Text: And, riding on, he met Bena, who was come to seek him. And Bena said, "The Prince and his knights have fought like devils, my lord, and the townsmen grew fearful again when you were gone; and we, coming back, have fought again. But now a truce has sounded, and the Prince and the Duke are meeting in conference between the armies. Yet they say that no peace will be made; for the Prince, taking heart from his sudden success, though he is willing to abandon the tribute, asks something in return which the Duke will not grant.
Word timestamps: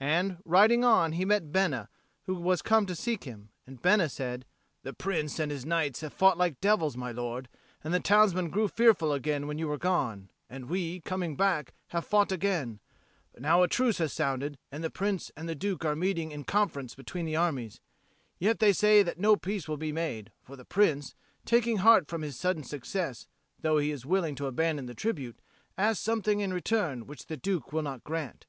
And, 0.00 0.38
riding 0.44 0.84
on, 0.84 1.12
he 1.12 1.24
met 1.24 1.52
Bena, 1.52 1.88
who 2.24 2.34
was 2.34 2.60
come 2.60 2.86
to 2.86 2.96
seek 2.96 3.22
him. 3.22 3.50
And 3.68 3.80
Bena 3.80 4.08
said, 4.08 4.44
"The 4.82 4.92
Prince 4.92 5.38
and 5.38 5.52
his 5.52 5.64
knights 5.64 6.00
have 6.00 6.12
fought 6.12 6.36
like 6.36 6.60
devils, 6.60 6.96
my 6.96 7.12
lord, 7.12 7.48
and 7.84 7.94
the 7.94 8.00
townsmen 8.00 8.50
grew 8.50 8.66
fearful 8.66 9.12
again 9.12 9.46
when 9.46 9.58
you 9.58 9.68
were 9.68 9.78
gone; 9.78 10.32
and 10.50 10.68
we, 10.68 11.02
coming 11.02 11.36
back, 11.36 11.72
have 11.90 12.04
fought 12.04 12.32
again. 12.32 12.80
But 13.32 13.42
now 13.42 13.62
a 13.62 13.68
truce 13.68 13.98
has 13.98 14.12
sounded, 14.12 14.58
and 14.72 14.82
the 14.82 14.90
Prince 14.90 15.30
and 15.36 15.48
the 15.48 15.54
Duke 15.54 15.84
are 15.84 15.94
meeting 15.94 16.32
in 16.32 16.42
conference 16.42 16.96
between 16.96 17.24
the 17.24 17.36
armies. 17.36 17.80
Yet 18.40 18.58
they 18.58 18.72
say 18.72 19.04
that 19.04 19.20
no 19.20 19.36
peace 19.36 19.68
will 19.68 19.76
be 19.76 19.92
made; 19.92 20.32
for 20.42 20.56
the 20.56 20.64
Prince, 20.64 21.14
taking 21.44 21.76
heart 21.76 22.08
from 22.08 22.22
his 22.22 22.36
sudden 22.36 22.64
success, 22.64 23.28
though 23.60 23.78
he 23.78 23.92
is 23.92 24.04
willing 24.04 24.34
to 24.34 24.46
abandon 24.48 24.86
the 24.86 24.94
tribute, 24.96 25.38
asks 25.78 26.02
something 26.02 26.40
in 26.40 26.52
return 26.52 27.06
which 27.06 27.26
the 27.26 27.36
Duke 27.36 27.72
will 27.72 27.82
not 27.82 28.02
grant. 28.02 28.46